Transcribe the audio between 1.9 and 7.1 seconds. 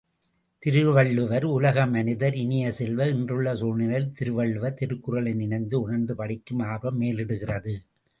மனிதர் இனிய செல்வ, இன்றுள்ள சூழ்நிலையில் திருவள்ளுவர், திருக்குறளை நினைந்து உணர்ந்து படிக்கும் ஆர்வம்